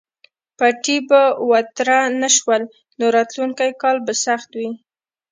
پټي 0.57 0.97
به 1.09 1.21
وتره 1.49 1.99
نه 2.21 2.29
شول 2.37 2.61
نو 2.99 3.05
راتلونکی 3.15 3.71
کال 3.81 3.97
به 4.05 4.13
سخت 4.25 4.49
وي. 4.59 4.69